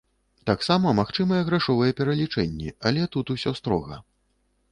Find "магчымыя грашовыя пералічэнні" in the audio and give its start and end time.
0.99-2.69